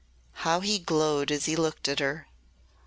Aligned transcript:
How 0.33 0.61
he 0.61 0.79
glowed 0.79 1.31
as 1.31 1.45
he 1.45 1.55
looked 1.55 1.87
at 1.87 1.99
her! 1.99 2.25